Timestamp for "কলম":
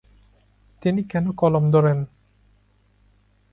1.31-1.63